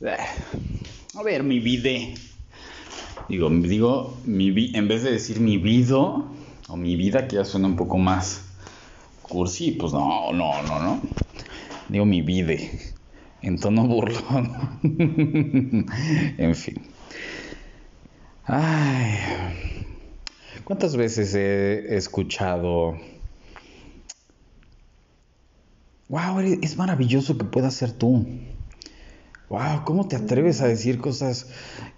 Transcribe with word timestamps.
A 0.00 1.22
ver, 1.24 1.42
mi 1.42 1.58
vida. 1.58 1.90
Digo, 3.28 3.50
digo, 3.50 4.16
mi 4.24 4.52
vi 4.52 4.70
en 4.76 4.86
vez 4.86 5.02
de 5.02 5.10
decir 5.10 5.40
mi 5.40 5.58
vida 5.58 5.96
o 5.96 6.76
mi 6.76 6.94
vida, 6.94 7.26
que 7.26 7.36
ya 7.36 7.44
suena 7.44 7.66
un 7.66 7.74
poco 7.74 7.98
más 7.98 8.42
cursi, 9.22 9.72
pues 9.72 9.92
no, 9.92 10.32
no, 10.32 10.62
no, 10.62 10.78
no. 10.78 11.02
Digo 11.88 12.04
mi 12.04 12.22
vida 12.22 12.54
en 13.42 13.58
tono 13.58 13.88
burlón. 13.88 14.78
en 16.38 16.54
fin. 16.54 16.76
Ay. 18.44 19.18
¿Cuántas 20.64 20.96
veces 20.96 21.34
he 21.34 21.96
escuchado 21.96 22.94
wow, 26.08 26.38
es 26.40 26.76
maravilloso 26.76 27.36
que 27.36 27.44
puedas 27.44 27.74
ser 27.74 27.92
tú. 27.92 28.26
Wow, 29.50 29.84
¿cómo 29.84 30.06
te 30.06 30.16
atreves 30.16 30.60
a 30.60 30.66
decir 30.66 30.98
cosas 30.98 31.46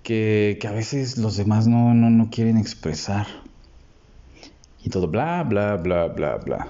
que, 0.04 0.58
a 0.68 0.70
veces 0.70 1.18
los 1.18 1.36
demás 1.36 1.66
no, 1.66 1.94
no, 1.94 2.30
quieren 2.30 2.56
expresar? 2.56 3.26
Y 4.84 4.90
todo 4.90 5.08
bla, 5.08 5.42
bla, 5.42 5.76
bla, 5.76 6.06
bla, 6.06 6.36
bla. 6.36 6.68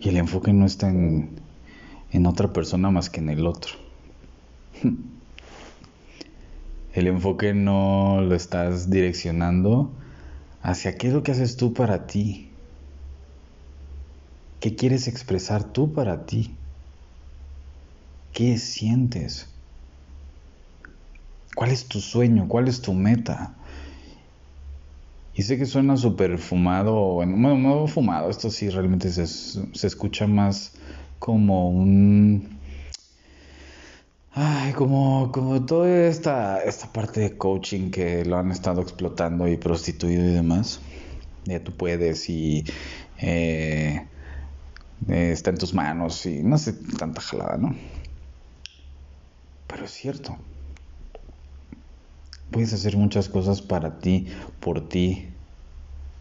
Y 0.00 0.08
el 0.08 0.16
enfoque 0.16 0.52
no 0.52 0.66
está 0.66 0.88
en, 0.88 1.30
en 2.10 2.26
otra 2.26 2.52
persona 2.52 2.90
más 2.90 3.08
que 3.08 3.20
en 3.20 3.28
el 3.28 3.46
otro. 3.46 3.74
El 6.92 7.08
enfoque 7.08 7.54
no 7.54 8.20
lo 8.20 8.36
estás 8.36 8.88
direccionando 8.88 9.90
hacia 10.62 10.96
qué 10.96 11.08
es 11.08 11.12
lo 11.12 11.24
que 11.24 11.32
haces 11.32 11.56
tú 11.56 11.74
para 11.74 12.06
ti. 12.06 12.52
¿Qué 14.60 14.76
quieres 14.76 15.08
expresar 15.08 15.64
tú 15.64 15.92
para 15.92 16.24
ti? 16.24 16.56
¿Qué 18.34 18.58
sientes? 18.58 19.48
¿Cuál 21.54 21.70
es 21.70 21.86
tu 21.86 22.00
sueño? 22.00 22.48
¿Cuál 22.48 22.66
es 22.66 22.82
tu 22.82 22.92
meta? 22.92 23.54
Y 25.32 25.44
sé 25.44 25.56
que 25.56 25.66
suena 25.66 25.96
súper 25.96 26.38
fumado, 26.38 27.14
bueno, 27.14 27.56
no 27.56 27.86
fumado, 27.86 28.28
esto 28.30 28.50
sí 28.50 28.68
realmente 28.70 29.10
se, 29.10 29.26
se 29.28 29.86
escucha 29.86 30.26
más 30.26 30.72
como 31.20 31.70
un... 31.70 32.58
Ay, 34.32 34.72
como, 34.72 35.30
como 35.30 35.64
toda 35.64 36.08
esta, 36.08 36.58
esta 36.64 36.92
parte 36.92 37.20
de 37.20 37.38
coaching 37.38 37.92
que 37.92 38.24
lo 38.24 38.36
han 38.36 38.50
estado 38.50 38.82
explotando 38.82 39.46
y 39.46 39.56
prostituido 39.56 40.24
y 40.24 40.32
demás. 40.32 40.80
Ya 41.44 41.62
tú 41.62 41.76
puedes 41.76 42.28
y 42.28 42.64
eh, 43.18 44.08
eh, 45.08 45.30
está 45.32 45.50
en 45.50 45.58
tus 45.58 45.72
manos 45.72 46.26
y 46.26 46.42
no 46.42 46.58
sé, 46.58 46.72
tanta 46.98 47.20
jalada, 47.20 47.58
¿no? 47.58 47.76
Pero 49.74 49.86
es 49.86 49.90
cierto. 49.90 50.36
Puedes 52.52 52.72
hacer 52.72 52.96
muchas 52.96 53.28
cosas 53.28 53.60
para 53.60 53.98
ti, 53.98 54.28
por 54.60 54.88
ti 54.88 55.26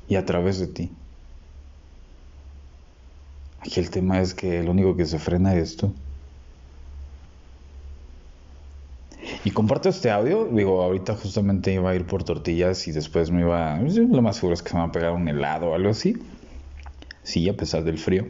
y 0.09 0.15
a 0.15 0.25
través 0.25 0.57
de 0.57 0.65
ti. 0.65 0.91
Aquí 3.59 3.79
el 3.79 3.91
tema 3.91 4.21
es 4.21 4.33
que 4.33 4.63
lo 4.63 4.71
único 4.71 4.95
que 4.95 5.05
se 5.05 5.19
frena 5.19 5.53
es 5.53 5.77
tú. 5.77 5.93
Y 9.45 9.51
comparto 9.51 9.87
este 9.87 10.09
audio, 10.09 10.45
digo, 10.45 10.81
ahorita 10.81 11.15
justamente 11.15 11.71
iba 11.73 11.91
a 11.91 11.95
ir 11.95 12.07
por 12.07 12.23
tortillas 12.23 12.87
y 12.87 12.91
después 12.91 13.29
me 13.29 13.41
iba, 13.41 13.77
lo 13.77 14.21
más 14.23 14.37
seguro 14.37 14.55
es 14.55 14.63
que 14.63 14.69
se 14.69 14.75
me 14.75 14.81
va 14.81 14.87
a 14.87 14.91
pegar 14.91 15.11
un 15.11 15.27
helado 15.27 15.69
o 15.69 15.75
algo 15.75 15.91
así. 15.91 16.17
Sí, 17.21 17.47
a 17.47 17.55
pesar 17.55 17.83
del 17.83 17.99
frío. 17.99 18.25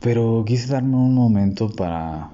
Pero 0.00 0.44
quise 0.46 0.70
darme 0.70 0.96
un 0.96 1.14
momento 1.14 1.70
para 1.70 2.32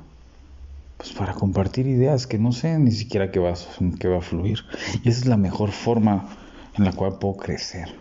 pues 0.96 1.12
para 1.12 1.34
compartir 1.34 1.86
ideas 1.86 2.26
que 2.26 2.38
no 2.38 2.52
sé 2.52 2.78
ni 2.78 2.90
siquiera 2.90 3.30
qué 3.30 3.38
va, 3.38 3.52
va 3.52 4.18
a 4.18 4.20
fluir. 4.20 4.60
Y 5.02 5.08
esa 5.08 5.20
es 5.20 5.26
la 5.26 5.36
mejor 5.36 5.70
forma 5.70 6.36
en 6.76 6.84
la 6.84 6.92
cual 6.92 7.18
puedo 7.18 7.36
crecer. 7.36 7.94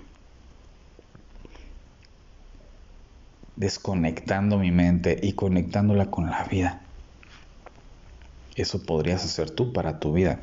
Desconectando 3.55 4.57
mi 4.57 4.71
mente 4.71 5.19
y 5.21 5.33
conectándola 5.33 6.09
con 6.11 6.29
la 6.29 6.43
vida. 6.45 6.81
Eso 8.55 8.85
podrías 8.85 9.23
hacer 9.25 9.51
tú 9.51 9.73
para 9.73 9.99
tu 9.99 10.13
vida. 10.13 10.41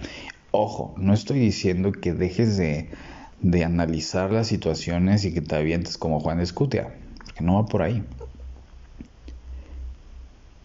Ojo, 0.50 0.94
no 0.99 1.15
estoy 1.15 1.38
diciendo 1.38 1.93
que 1.93 2.12
dejes 2.12 2.59
de, 2.59 2.91
de 3.41 3.65
analizar 3.65 4.31
las 4.31 4.49
situaciones 4.49 5.25
y 5.25 5.32
que 5.32 5.41
te 5.41 5.56
avientes 5.56 5.97
como 5.97 6.21
Juan 6.21 6.37
de 6.37 6.44
Escutia, 6.44 6.94
porque 7.25 7.43
no 7.43 7.55
va 7.55 7.65
por 7.66 7.82
ahí. 7.82 8.05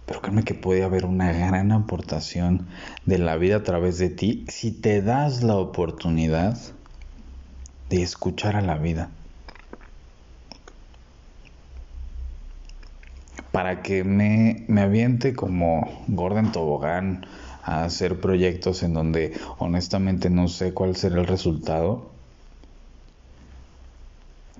Pero 0.07 0.21
créeme 0.21 0.43
que 0.43 0.55
puede 0.55 0.83
haber 0.83 1.05
una 1.05 1.33
gran 1.33 1.73
aportación 1.73 2.67
de 3.05 3.17
la 3.17 3.35
vida 3.35 3.57
a 3.57 3.63
través 3.63 3.97
de 3.97 4.09
ti 4.09 4.45
si 4.47 4.71
te 4.71 5.01
das 5.01 5.43
la 5.43 5.57
oportunidad 5.57 6.57
de 7.89 8.01
escuchar 8.01 8.55
a 8.55 8.61
la 8.61 8.77
vida. 8.77 9.11
Para 13.51 13.81
que 13.81 14.05
me, 14.05 14.63
me 14.69 14.81
aviente 14.81 15.33
como 15.33 16.05
Gordon 16.07 16.53
Tobogán 16.53 17.25
a 17.63 17.83
hacer 17.83 18.21
proyectos 18.21 18.83
en 18.83 18.93
donde 18.93 19.37
honestamente 19.57 20.29
no 20.29 20.47
sé 20.47 20.73
cuál 20.73 20.95
será 20.95 21.19
el 21.19 21.27
resultado, 21.27 22.11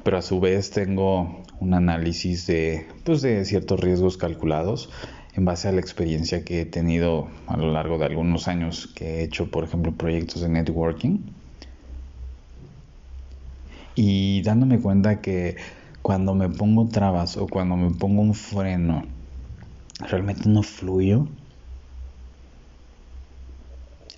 pero 0.03 0.17
a 0.17 0.21
su 0.21 0.41
vez 0.41 0.71
tengo 0.71 1.43
un 1.61 1.73
análisis 1.73 2.47
de, 2.47 2.85
pues, 3.05 3.21
de 3.21 3.45
ciertos 3.45 3.79
riesgos 3.79 4.17
calculados 4.17 4.89
en 5.37 5.45
base 5.45 5.67
a 5.67 5.71
la 5.71 5.79
experiencia 5.79 6.43
que 6.43 6.61
he 6.61 6.65
tenido 6.65 7.27
a 7.45 7.55
lo 7.57 7.71
largo 7.71 7.99
de 7.99 8.05
algunos 8.05 8.47
años 8.47 8.87
que 8.87 9.19
he 9.19 9.23
hecho, 9.23 9.51
por 9.51 9.63
ejemplo, 9.63 9.91
proyectos 9.91 10.41
de 10.41 10.49
networking. 10.49 11.19
Y 13.93 14.41
dándome 14.41 14.79
cuenta 14.79 15.21
que 15.21 15.55
cuando 16.01 16.33
me 16.33 16.49
pongo 16.49 16.87
trabas 16.87 17.37
o 17.37 17.47
cuando 17.47 17.77
me 17.77 17.91
pongo 17.91 18.21
un 18.23 18.33
freno, 18.33 19.03
realmente 19.99 20.49
no 20.49 20.63
fluyo. 20.63 21.27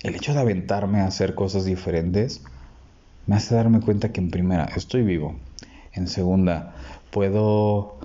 El 0.02 0.14
hecho 0.14 0.32
de 0.32 0.40
aventarme 0.40 1.00
a 1.00 1.06
hacer 1.06 1.34
cosas 1.34 1.66
diferentes 1.66 2.42
me 3.26 3.36
hace 3.36 3.54
darme 3.54 3.80
cuenta 3.80 4.10
que 4.10 4.20
en 4.20 4.30
primera 4.30 4.64
estoy 4.74 5.02
vivo. 5.02 5.36
En 5.92 6.08
segunda, 6.08 6.74
puedo, 7.10 7.98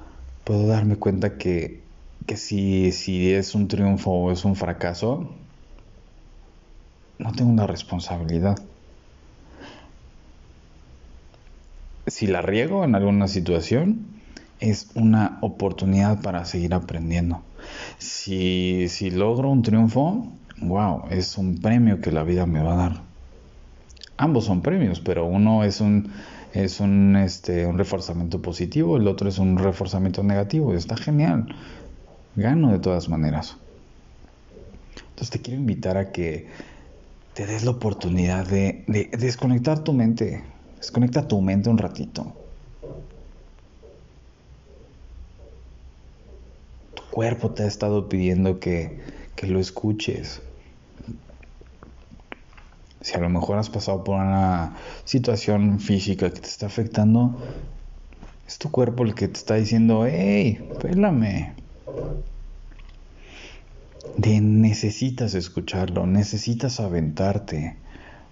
puedo 0.44 0.68
darme 0.68 0.98
cuenta 0.98 1.38
que 1.38 1.85
que 2.26 2.38
si, 2.38 2.92
si 2.92 3.32
es 3.32 3.56
un 3.56 3.68
triunfo 3.68 4.12
o 4.12 4.32
es 4.32 4.46
un 4.46 4.56
fracaso, 4.56 5.30
no 7.20 7.32
tengo 7.34 7.52
una 7.52 7.68
responsabilidad. 7.68 8.58
Si 12.08 12.28
la 12.28 12.42
riego 12.42 12.84
en 12.84 12.96
alguna 12.96 13.28
situación, 13.28 14.08
es 14.60 14.90
una 14.96 15.38
oportunidad 15.42 16.22
para 16.22 16.46
seguir 16.46 16.74
aprendiendo. 16.74 17.42
Si, 17.98 18.88
si 18.90 19.12
logro 19.12 19.50
un 19.50 19.62
triunfo, 19.62 20.28
wow, 20.62 21.04
es 21.10 21.38
un 21.38 21.58
premio 21.58 22.02
que 22.02 22.12
la 22.12 22.24
vida 22.24 22.46
me 22.46 22.62
va 22.62 22.74
a 22.74 22.78
dar. 22.78 23.02
Ambos 24.18 24.46
son 24.46 24.62
premios, 24.62 25.00
pero 25.00 25.26
uno 25.26 25.64
es 25.64 25.82
un, 25.82 26.12
es 26.54 26.80
un, 26.80 27.16
este, 27.18 27.66
un 27.66 27.78
reforzamiento 27.78 28.42
positivo, 28.42 28.98
el 28.98 29.08
otro 29.08 29.28
es 29.28 29.40
un 29.40 29.58
reforzamiento 29.58 30.24
negativo. 30.24 30.74
Está 30.74 30.96
genial 30.96 31.48
gano 32.36 32.72
de 32.72 32.80
todas 32.80 33.10
maneras. 33.10 33.58
Entonces 35.10 35.30
te 35.30 35.42
quiero 35.42 35.60
invitar 35.60 35.98
a 35.98 36.12
que 36.12 36.48
te 37.34 37.46
des 37.46 37.64
la 37.64 37.72
oportunidad 37.72 38.48
de, 38.48 38.84
desconectar 39.18 39.80
tu 39.84 39.94
mente. 39.94 40.44
Desconecta 40.78 41.28
tu 41.28 41.42
mente 41.42 41.70
un 41.70 41.78
ratito. 41.78 42.34
Tu 46.94 47.04
cuerpo 47.12 47.52
te 47.52 47.64
ha 47.64 47.68
estado 47.68 48.10
pidiendo 48.10 48.60
que, 48.60 49.00
que 49.36 49.48
lo 49.48 49.60
escuches. 49.60 50.42
Si 53.02 53.14
a 53.14 53.20
lo 53.20 53.30
mejor 53.30 53.58
has 53.58 53.70
pasado 53.70 54.04
por 54.04 54.16
una 54.16 54.76
situación 55.04 55.80
física 55.80 56.30
que 56.30 56.40
te 56.42 56.48
está 56.48 56.66
afectando, 56.66 57.38
es 58.48 58.58
tu 58.58 58.72
cuerpo 58.72 59.04
el 59.04 59.14
que 59.14 59.28
te 59.28 59.38
está 59.38 59.56
diciendo, 59.56 60.06
hey, 60.06 60.68
pélame, 60.82 61.54
de 64.18 64.42
necesitas 64.42 65.34
escucharlo, 65.34 66.06
necesitas 66.06 66.80
aventarte. 66.80 67.78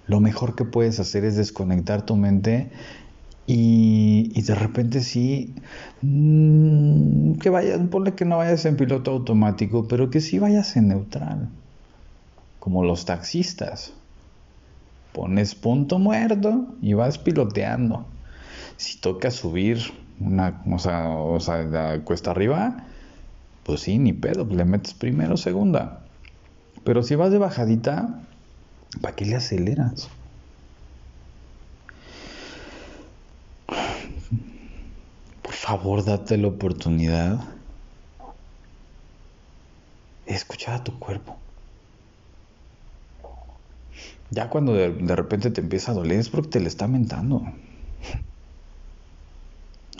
Lo 0.07 0.19
mejor 0.19 0.55
que 0.55 0.65
puedes 0.65 0.99
hacer 0.99 1.25
es 1.25 1.35
desconectar 1.35 2.05
tu 2.05 2.15
mente 2.15 2.71
y, 3.45 4.41
de 4.41 4.55
repente 4.55 5.01
sí, 5.01 5.53
mm, 6.01 7.33
que 7.33 7.49
vayas, 7.49 7.79
ponle 7.89 8.13
que 8.13 8.25
no 8.25 8.37
vayas 8.37 8.65
en 8.65 8.77
piloto 8.77 9.11
automático, 9.11 9.87
pero 9.87 10.09
que 10.09 10.21
sí 10.21 10.39
vayas 10.39 10.75
en 10.77 10.89
neutral, 10.89 11.49
como 12.59 12.83
los 12.83 13.05
taxistas. 13.05 13.93
Pones 15.11 15.55
punto 15.55 15.99
muerto 15.99 16.75
y 16.81 16.93
vas 16.93 17.17
piloteando. 17.17 18.05
Si 18.77 18.99
toca 18.99 19.29
subir 19.29 19.79
una, 20.19 20.63
o 20.71 20.79
sea, 20.79 21.09
o 21.09 21.39
sea, 21.39 22.01
cuesta 22.03 22.31
arriba, 22.31 22.87
Pues 23.63 23.81
sí, 23.81 23.97
ni 23.97 24.13
pedo, 24.13 24.45
le 24.45 24.65
metes 24.65 24.93
primero, 24.93 25.37
segunda. 25.37 26.05
Pero 26.83 27.01
si 27.01 27.15
vas 27.15 27.31
de 27.31 27.37
bajadita, 27.37 28.27
¿para 29.01 29.15
qué 29.15 29.25
le 29.25 29.35
aceleras? 29.35 30.09
Por 35.41 35.53
favor, 35.53 36.03
date 36.03 36.37
la 36.37 36.47
oportunidad 36.47 37.39
de 40.25 40.33
escuchar 40.33 40.75
a 40.75 40.83
tu 40.83 40.99
cuerpo. 40.99 41.39
Ya 44.29 44.49
cuando 44.49 44.73
de, 44.73 45.15
repente 45.15 45.51
te 45.51 45.61
empieza 45.61 45.91
a 45.91 45.95
doler 45.95 46.19
es 46.19 46.29
porque 46.29 46.49
te 46.49 46.59
le 46.59 46.67
está 46.67 46.87
mentando. 46.87 47.43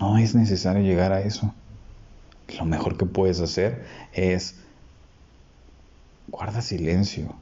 No 0.01 0.17
es 0.17 0.33
necesario 0.33 0.81
llegar 0.81 1.13
a 1.13 1.21
eso. 1.21 1.53
Lo 2.57 2.65
mejor 2.65 2.97
que 2.97 3.05
puedes 3.05 3.39
hacer 3.39 3.85
es 4.13 4.55
guarda 6.27 6.61
silencio, 6.61 7.35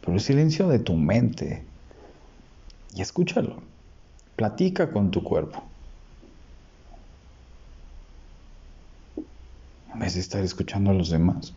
pero 0.00 0.14
el 0.14 0.20
silencio 0.20 0.68
de 0.68 0.78
tu 0.78 0.94
mente 0.94 1.64
y 2.94 3.02
escúchalo. 3.02 3.62
Platica 4.36 4.90
con 4.90 5.10
tu 5.10 5.22
cuerpo. 5.22 5.62
En 9.92 9.98
vez 9.98 10.14
de 10.14 10.20
estar 10.20 10.42
escuchando 10.42 10.90
a 10.90 10.94
los 10.94 11.10
demás. 11.10 11.54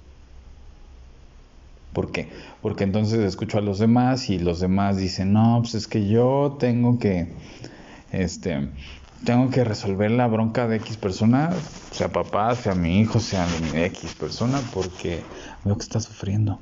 ¿Por 1.94 2.12
qué? 2.12 2.30
Porque 2.62 2.84
entonces 2.84 3.20
escucho 3.20 3.58
a 3.58 3.62
los 3.62 3.78
demás 3.78 4.30
y 4.30 4.40
los 4.40 4.60
demás 4.60 4.98
dicen, 4.98 5.34
no, 5.34 5.60
pues 5.62 5.76
es 5.76 5.88
que 5.88 6.08
yo 6.08 6.58
tengo 6.60 6.98
que, 7.00 7.34
este, 8.12 8.70
tengo 9.26 9.50
que 9.50 9.64
resolver 9.64 10.12
la 10.12 10.28
bronca 10.28 10.68
de 10.68 10.78
X 10.78 10.98
persona, 10.98 11.52
sea 11.92 12.12
papá, 12.12 12.56
sea 12.56 12.74
mi 12.74 13.00
hijo, 13.00 13.20
sea 13.20 13.46
mi 13.62 13.80
X 13.84 14.16
persona, 14.16 14.60
porque 14.74 15.22
veo 15.64 15.78
que 15.78 15.84
está 15.84 16.00
sufriendo. 16.00 16.60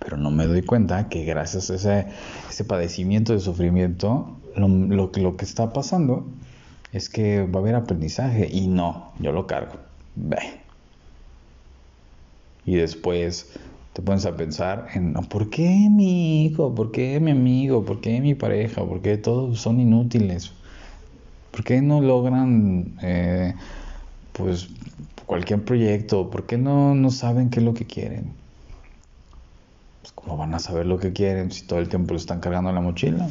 Pero 0.00 0.16
no 0.16 0.30
me 0.30 0.46
doy 0.46 0.62
cuenta 0.62 1.08
que 1.08 1.24
gracias 1.24 1.70
a 1.70 1.76
ese, 1.76 2.06
ese 2.50 2.64
padecimiento 2.64 3.32
de 3.32 3.40
sufrimiento, 3.40 4.36
lo, 4.56 4.68
lo, 4.68 5.10
lo 5.14 5.36
que 5.36 5.44
está 5.44 5.72
pasando 5.72 6.26
es 6.92 7.08
que 7.08 7.46
va 7.46 7.60
a 7.60 7.62
haber 7.62 7.74
aprendizaje 7.74 8.48
y 8.50 8.66
no, 8.66 9.12
yo 9.18 9.32
lo 9.32 9.46
cargo. 9.46 9.78
Y 12.66 12.76
después 12.76 13.52
te 13.92 14.02
pones 14.02 14.26
a 14.26 14.36
pensar 14.36 14.88
en 14.94 15.14
¿por 15.14 15.50
qué 15.50 15.88
mi 15.90 16.46
hijo? 16.46 16.74
¿Por 16.74 16.90
qué 16.90 17.20
mi 17.20 17.30
amigo? 17.30 17.84
¿Por 17.84 18.00
qué 18.00 18.20
mi 18.20 18.34
pareja? 18.34 18.84
¿Por 18.84 19.00
qué 19.02 19.16
todos 19.18 19.60
son 19.60 19.80
inútiles? 19.80 20.52
¿Por 21.54 21.62
qué 21.62 21.80
no 21.80 22.00
logran 22.00 22.96
eh, 23.00 23.54
pues 24.32 24.70
cualquier 25.24 25.64
proyecto? 25.64 26.28
¿Por 26.28 26.46
qué 26.46 26.58
no, 26.58 26.96
no 26.96 27.12
saben 27.12 27.48
qué 27.48 27.60
es 27.60 27.64
lo 27.64 27.74
que 27.74 27.86
quieren? 27.86 28.32
Pues 30.02 30.12
cómo 30.14 30.36
van 30.36 30.52
a 30.52 30.58
saber 30.58 30.86
lo 30.86 30.98
que 30.98 31.12
quieren 31.12 31.52
si 31.52 31.64
todo 31.64 31.78
el 31.78 31.88
tiempo 31.88 32.14
lo 32.14 32.18
están 32.18 32.40
cargando 32.40 32.70
en 32.70 32.74
la 32.74 32.80
mochila. 32.80 33.28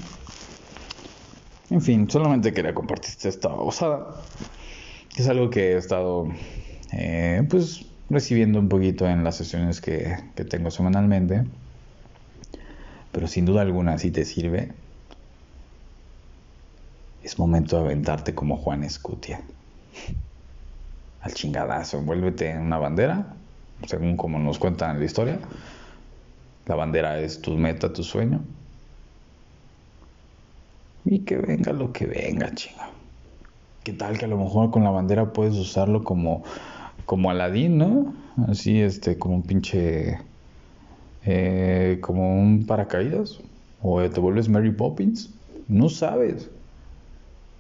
En 1.70 1.82
fin, 1.82 2.10
solamente 2.10 2.54
quería 2.54 2.74
compartirte 2.74 3.28
esta 3.28 3.50
osada. 3.50 4.16
Es 5.18 5.28
algo 5.28 5.50
que 5.50 5.74
he 5.74 5.78
estado 5.78 6.30
eh, 6.94 7.46
pues 7.50 7.86
recibiendo 8.10 8.58
un 8.58 8.70
poquito 8.70 9.06
en 9.06 9.26
las 9.26 9.36
sesiones 9.36 9.82
que, 9.82 10.16
tengo 10.50 10.72
semanalmente. 10.72 11.44
Pero 13.12 13.28
sin 13.28 13.44
duda 13.44 13.64
alguna, 13.64 13.98
si 13.98 14.12
te 14.12 14.24
sirve, 14.24 14.72
es 17.24 17.40
momento 17.40 17.78
de 17.78 17.86
aventarte 17.86 18.36
como 18.36 18.58
Juan 18.58 18.84
Escutia. 18.84 19.42
Al 21.22 21.34
chingadazo, 21.34 22.00
envuélvete 22.00 22.50
en 22.50 22.62
una 22.62 22.78
bandera, 22.78 23.34
según 23.88 24.18
como 24.18 24.40
nos 24.40 24.60
cuentan 24.60 24.92
en 24.92 25.00
la 25.00 25.06
historia. 25.06 25.40
La 26.66 26.76
bandera 26.76 27.20
es 27.20 27.42
tu 27.42 27.58
meta, 27.58 27.94
tu 27.94 28.04
sueño. 28.04 28.42
Y 31.06 31.20
que 31.20 31.38
venga 31.38 31.74
lo 31.74 31.92
que 31.92 32.06
venga, 32.06 32.54
chinga. 32.54 32.90
¿Qué 33.84 33.94
tal 33.94 34.18
que 34.18 34.26
a 34.26 34.30
lo 34.30 34.38
mejor 34.38 34.72
con 34.72 34.84
la 34.84 34.92
bandera 34.92 35.34
puedes 35.34 35.56
usarlo 35.56 36.04
como 36.04 36.44
como 37.06 37.30
Aladdin, 37.30 37.78
¿no? 37.78 38.14
Así, 38.48 38.80
este, 38.80 39.18
como 39.18 39.36
un 39.36 39.44
pinche. 39.44 40.20
Eh, 41.26 42.00
como 42.02 42.42
un 42.42 42.66
paracaídas. 42.66 43.40
O 43.82 44.02
te 44.10 44.20
vuelves 44.20 44.50
Mary 44.50 44.72
Poppins. 44.72 45.30
No 45.68 45.90
sabes. 45.90 46.50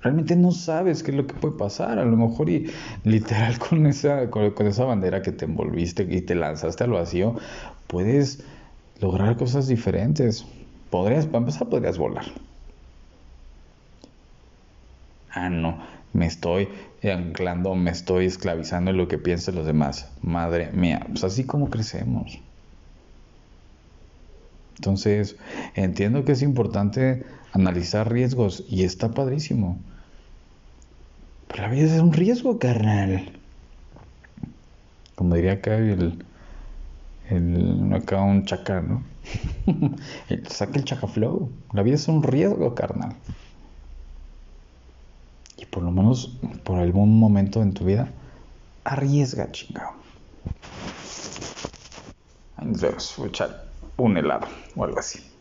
Realmente 0.03 0.35
no 0.35 0.51
sabes 0.51 1.01
qué 1.01 1.11
es 1.11 1.17
lo 1.17 1.25
que 1.25 1.33
puede 1.33 1.57
pasar. 1.57 1.97
A 1.97 2.05
lo 2.05 2.15
mejor, 2.15 2.49
y 2.49 2.69
literal, 3.03 3.57
con 3.69 3.85
esa, 3.87 4.29
con, 4.29 4.67
esa 4.67 4.85
bandera 4.85 5.21
que 5.21 5.31
te 5.31 5.45
envolviste 5.45 6.07
y 6.09 6.21
te 6.21 6.35
lanzaste 6.35 6.83
al 6.83 6.91
vacío, 6.91 7.35
puedes 7.87 8.43
lograr 8.99 9.37
cosas 9.37 9.67
diferentes. 9.67 10.45
Podrías, 10.89 11.25
para 11.25 11.39
empezar, 11.39 11.69
podrías 11.69 11.97
volar. 11.97 12.25
Ah, 15.31 15.49
no 15.49 15.79
me 16.13 16.27
estoy 16.27 16.69
anclando, 17.03 17.75
me 17.75 17.91
estoy 17.91 18.25
esclavizando 18.25 18.91
en 18.91 18.97
lo 18.97 19.07
que 19.07 19.17
piensan 19.17 19.55
los 19.55 19.65
demás. 19.65 20.11
Madre 20.21 20.71
mía, 20.71 21.05
pues 21.09 21.23
así 21.23 21.43
como 21.43 21.69
crecemos. 21.69 22.39
Entonces, 24.77 25.35
entiendo 25.75 26.23
que 26.23 26.33
es 26.33 26.41
importante 26.41 27.25
analizar 27.51 28.11
riesgos 28.11 28.63
y 28.69 28.83
está 28.83 29.11
padrísimo. 29.11 29.79
Pero 31.53 31.63
la 31.63 31.69
vida 31.69 31.95
es 31.95 32.01
un 32.01 32.11
riesgo, 32.11 32.59
carnal. 32.59 33.31
Como 35.15 35.35
diría 35.35 35.53
acá 35.53 35.77
el, 35.77 36.21
el 37.29 37.93
acá 37.93 38.21
un 38.21 38.43
chaca, 38.43 38.81
¿no? 38.81 39.01
Saca 40.49 40.77
el 40.77 40.83
chaca 40.83 41.07
flow. 41.07 41.49
La 41.71 41.83
vida 41.83 41.95
es 41.95 42.09
un 42.09 42.21
riesgo, 42.21 42.75
carnal 42.75 43.15
y 45.63 45.65
por 45.65 45.83
lo 45.83 45.91
menos 45.91 46.37
por 46.63 46.79
algún 46.79 47.19
momento 47.19 47.61
en 47.61 47.73
tu 47.73 47.85
vida, 47.85 48.09
arriesga, 48.83 49.51
chingado. 49.51 49.91
Nos 52.61 52.81
vemos, 52.81 53.19
echar 53.25 53.65
un 53.97 54.17
helado 54.17 54.47
o 54.75 54.83
algo 54.83 54.99
así. 54.99 55.32